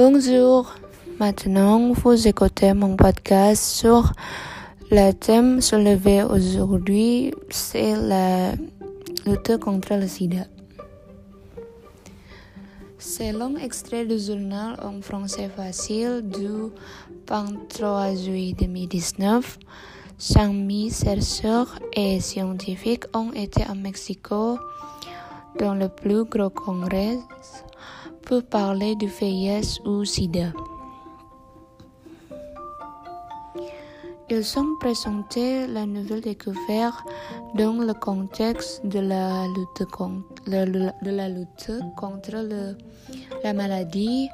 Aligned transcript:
Bonjour, 0.00 0.76
maintenant 1.18 1.92
vous 1.92 2.28
écoutez 2.28 2.72
mon 2.72 2.94
podcast 2.94 3.64
sur 3.64 4.12
le 4.92 5.10
thème 5.10 5.60
soulevé 5.60 6.22
aujourd'hui, 6.22 7.34
c'est 7.50 7.96
la 7.96 8.52
lutte 9.26 9.58
contre 9.58 9.96
le 9.96 10.06
sida. 10.06 10.44
C'est 12.96 13.32
long 13.32 13.56
extrait 13.56 14.06
du 14.06 14.20
journal 14.20 14.76
en 14.84 15.02
français 15.02 15.48
facile 15.48 16.22
du 16.22 16.70
23 17.26 18.14
juillet 18.14 18.54
2019. 18.56 19.58
5000 20.16 20.94
chercheurs 20.94 21.76
et 21.94 22.20
scientifiques 22.20 23.06
ont 23.14 23.32
été 23.32 23.64
à 23.64 23.74
Mexico 23.74 24.58
dans 25.58 25.74
le 25.74 25.88
plus 25.88 26.22
gros 26.22 26.50
congrès 26.50 27.18
pour 28.28 28.44
parler 28.44 28.94
du 28.96 29.06
VIH 29.06 29.80
ou 29.86 30.04
SIDA. 30.04 30.52
Ils 34.28 34.58
ont 34.58 34.76
présenté 34.78 35.66
la 35.66 35.86
nouvelle 35.86 36.20
découverte 36.20 37.00
dans 37.54 37.78
le 37.78 37.94
contexte 37.94 38.84
de 38.86 39.00
la 39.00 39.46
lutte 39.46 39.90
contre, 39.90 40.44
de 40.46 41.10
la 41.10 41.28
lutte 41.30 41.72
contre 41.96 42.76
la 43.42 43.52
maladie 43.54 44.28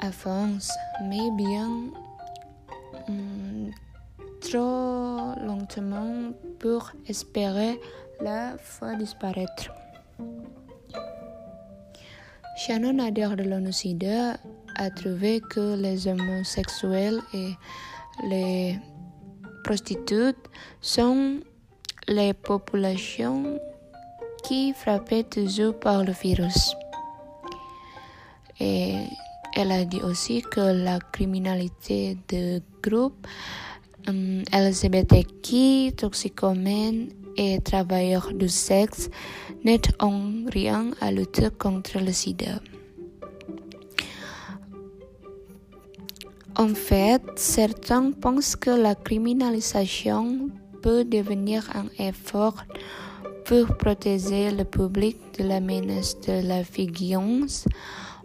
avance, 0.00 0.72
mais 1.08 1.30
bien 1.36 1.70
hum, 3.08 3.70
trop 4.40 5.38
lentement 5.46 6.32
pour 6.58 6.90
espérer 7.06 7.80
la 8.20 8.58
fois 8.58 8.96
disparaître. 8.96 9.70
Shannon 12.56 12.94
Nader 12.94 13.36
de 13.36 13.42
l'ONU-SIDA 13.44 14.38
a 14.76 14.90
trouvé 14.90 15.40
que 15.40 15.76
les 15.76 16.08
homosexuels 16.08 17.20
et 17.34 17.52
les 18.30 18.78
prostituées 19.62 20.32
sont 20.80 21.40
les 22.08 22.32
populations 22.32 23.60
qui 24.42 24.72
frappaient 24.72 25.24
toujours 25.24 25.78
par 25.78 26.02
le 26.02 26.12
virus. 26.12 26.74
Et 28.58 28.94
elle 29.54 29.70
a 29.70 29.84
dit 29.84 30.00
aussi 30.00 30.40
que 30.40 30.82
la 30.82 30.98
criminalité 30.98 32.16
de 32.30 32.62
groupe 32.82 33.26
um, 34.08 34.42
LGBTQ, 34.50 35.92
toxicomènes 35.94 37.08
et 37.36 37.60
travailleurs 37.60 38.32
du 38.32 38.48
sexe 38.48 39.10
n'aident 39.64 39.94
en 40.00 40.44
rien 40.52 40.90
à 41.00 41.10
lutter 41.10 41.48
contre 41.56 41.98
le 41.98 42.12
sida. 42.12 42.60
En 46.58 46.68
fait, 46.68 47.22
certains 47.36 48.12
pensent 48.12 48.56
que 48.56 48.70
la 48.70 48.94
criminalisation 48.94 50.48
peut 50.82 51.04
devenir 51.04 51.68
un 51.74 51.86
effort 52.02 52.64
pour 53.44 53.76
protéger 53.76 54.50
le 54.50 54.64
public 54.64 55.18
de 55.38 55.44
la 55.44 55.60
menace 55.60 56.18
de 56.20 56.46
la 56.46 56.62
violence 56.62 57.66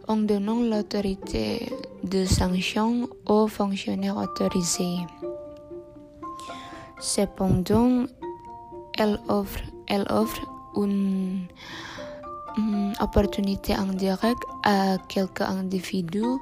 en 0.08 0.17
donnant 0.17 0.62
l'autorité 0.62 1.72
de 2.04 2.26
sanction 2.26 3.09
aux 3.26 3.48
fonctionnaires 3.48 4.17
autorisés. 4.17 5.06
Cependant, 7.00 8.06
elle 8.97 9.20
offre, 9.28 9.61
elle 9.88 10.06
offre 10.09 10.42
une, 10.75 11.47
une 12.58 12.94
opportunité 13.00 13.73
indirecte 13.73 14.44
à 14.64 14.98
quelques 15.08 15.42
individus 15.42 16.38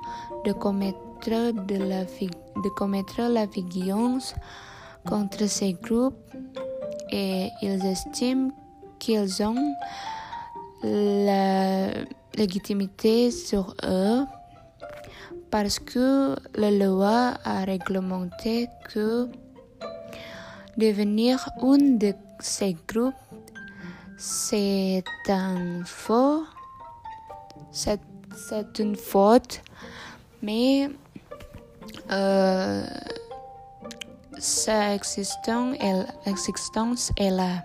de 0.46 0.54
commettre 0.54 1.00
de 1.26 1.76
la, 1.76 2.06
de 2.06 2.70
commettre 2.76 3.22
la 3.30 3.46
violence 3.46 4.36
contre 5.06 5.48
ces 5.48 5.74
groupes 5.74 6.16
et 7.12 7.50
ils 7.62 7.86
estiment 7.86 8.52
qu'ils 9.00 9.44
ont 9.44 9.76
la 10.84 11.90
légitimité 12.36 13.32
sur 13.32 13.74
eux 13.84 14.26
parce 15.52 15.80
que 15.80 16.36
la 16.56 16.72
loi 16.72 17.34
a 17.44 17.66
réglementé 17.66 18.68
que 18.94 19.28
devenir 20.78 21.50
un 21.62 21.98
de 21.98 22.14
ces 22.40 22.76
groupes 22.88 23.14
c'est 24.20 25.02
un 25.30 25.86
faux, 25.86 26.44
c'est 27.72 28.00
une 28.78 28.98
faute, 28.98 29.62
mais 30.42 30.90
euh, 32.12 32.86
sa 34.38 34.94
existence 34.94 35.78
est, 37.18 37.30
là. 37.30 37.64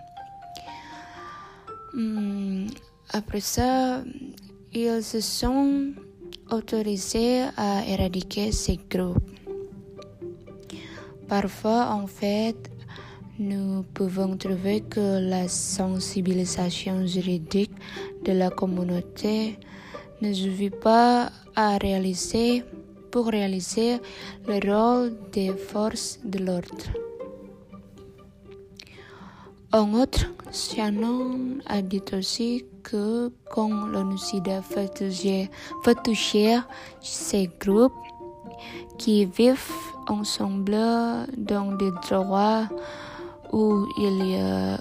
Hmm, 1.93 2.67
après 3.11 3.41
ça, 3.41 4.01
ils 4.73 5.03
se 5.03 5.19
sont 5.19 5.91
autorisés 6.49 7.43
à 7.57 7.85
éradiquer 7.85 8.53
ces 8.53 8.79
groupes. 8.89 9.29
Parfois, 11.27 11.89
en 11.91 12.07
fait, 12.07 12.71
nous 13.37 13.83
pouvons 13.93 14.37
trouver 14.37 14.81
que 14.81 15.19
la 15.19 15.47
sensibilisation 15.47 17.05
juridique 17.05 17.71
de 18.23 18.31
la 18.31 18.49
communauté 18.49 19.59
ne 20.21 20.31
suffit 20.31 20.69
pas 20.69 21.29
à 21.55 21.77
réaliser 21.77 22.63
pour 23.11 23.27
réaliser 23.27 23.97
le 24.47 24.59
rôle 24.71 25.13
des 25.33 25.51
forces 25.51 26.19
de 26.23 26.39
l'ordre. 26.39 26.85
En 29.73 29.93
outre, 29.93 30.27
Shannon 30.53 31.59
a 31.65 31.81
dit 31.81 32.03
aussi 32.13 32.65
que 32.83 33.31
quand 33.49 33.87
l'ONU-SIDA 33.87 34.61
fait 34.61 35.03
fait 35.83 36.03
toucher 36.03 36.59
ces 37.01 37.49
groupes 37.59 37.91
qui 38.97 39.25
vivent 39.25 39.59
ensemble 40.07 40.77
dans 41.37 41.73
des 41.73 41.91
droits 42.09 42.69
où 43.51 43.85
il 43.97 44.31
y 44.31 44.35
a 44.35 44.77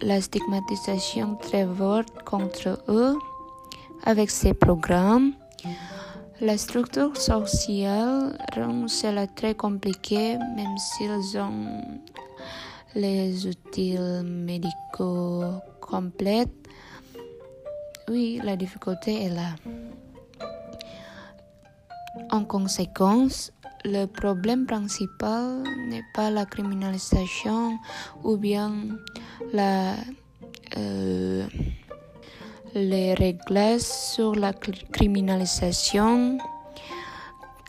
la 0.00 0.20
stigmatisation 0.20 1.36
très 1.36 1.66
forte 1.66 2.22
contre 2.24 2.82
eux 2.88 3.16
avec 4.04 4.30
ces 4.30 4.54
programmes. 4.54 5.32
La 6.40 6.58
structure 6.58 7.16
sociale 7.16 8.36
rend 8.56 8.88
cela 8.88 9.26
très 9.26 9.54
compliqué 9.54 10.36
même 10.56 10.76
s'ils 10.78 11.38
ont 11.38 11.82
les 12.94 13.46
outils 13.46 13.96
médicaux 14.24 15.44
complets. 15.80 16.46
Oui, 18.08 18.40
la 18.44 18.56
difficulté 18.56 19.24
est 19.24 19.30
là. 19.30 19.54
En 22.30 22.44
conséquence, 22.44 23.52
le 23.84 24.06
problème 24.06 24.66
principal 24.66 25.62
n'est 25.88 26.04
pas 26.14 26.30
la 26.30 26.46
criminalisation 26.46 27.78
ou 28.22 28.36
bien 28.36 28.72
la, 29.52 29.94
euh, 30.76 31.46
les 32.74 33.14
règles 33.14 33.78
sur 33.80 34.34
la 34.34 34.52
criminalisation 34.92 36.38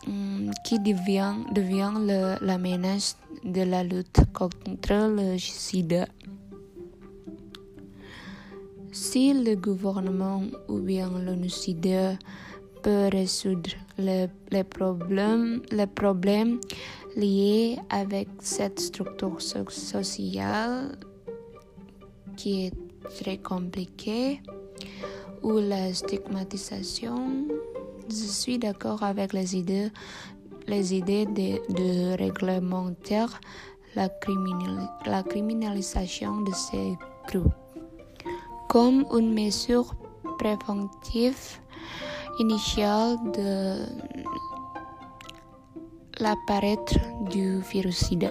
mm, 0.06 0.50
qui 0.64 0.78
devient, 0.78 1.34
devient 1.52 1.92
la 2.40 2.58
menace 2.58 3.16
de 3.44 3.62
la 3.62 3.84
lutte 3.84 4.20
contre 4.32 5.14
le 5.14 5.38
sida. 5.38 6.06
Si 8.92 9.34
le 9.34 9.54
gouvernement 9.56 10.42
ou 10.68 10.78
bien 10.78 11.10
l'ONU-SIDA 11.10 12.16
résoudre 12.90 13.70
les, 13.98 14.28
problèmes, 14.64 15.62
les 15.70 15.86
problèmes 15.86 16.60
liés 17.16 17.78
avec 17.90 18.28
cette 18.40 18.80
structure 18.80 19.40
sociale 19.40 20.98
qui 22.36 22.66
est 22.66 22.74
très 23.18 23.38
compliquée 23.38 24.40
ou 25.42 25.58
la 25.58 25.92
stigmatisation. 25.92 27.46
Je 28.08 28.14
suis 28.14 28.58
d'accord 28.58 29.02
avec 29.02 29.32
les 29.32 29.56
idées, 29.56 29.90
les 30.66 30.94
idées 30.94 31.26
de, 31.26 31.72
de 31.72 32.16
réglementer 32.16 33.26
la, 33.94 34.08
la 35.06 35.22
criminalisation 35.22 36.42
de 36.42 36.52
ces 36.52 36.96
groupes 37.28 37.52
comme 38.68 39.06
une 39.12 39.32
mesure 39.32 39.94
préventive 40.38 41.58
initial 42.38 43.16
de 43.32 43.86
l'apparaître 46.20 46.98
du 47.30 47.60
virus 47.60 47.96
SIDA. 47.96 48.30